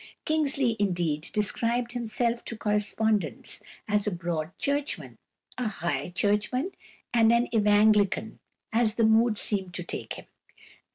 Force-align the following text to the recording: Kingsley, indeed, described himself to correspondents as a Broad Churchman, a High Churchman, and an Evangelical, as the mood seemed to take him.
Kingsley, 0.25 0.75
indeed, 0.79 1.29
described 1.31 1.91
himself 1.91 2.43
to 2.45 2.57
correspondents 2.57 3.61
as 3.87 4.07
a 4.07 4.11
Broad 4.11 4.49
Churchman, 4.57 5.19
a 5.59 5.67
High 5.67 6.09
Churchman, 6.09 6.71
and 7.13 7.31
an 7.31 7.47
Evangelical, 7.53 8.39
as 8.73 8.95
the 8.95 9.03
mood 9.05 9.37
seemed 9.37 9.75
to 9.75 9.83
take 9.83 10.13
him. 10.13 10.25